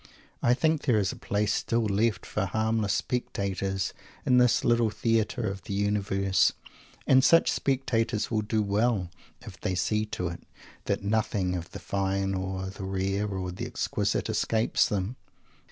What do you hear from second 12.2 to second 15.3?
or the rare or the exquisite escapes them.